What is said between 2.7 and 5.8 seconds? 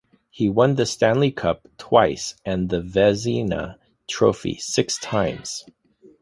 Vezina Trophy six times.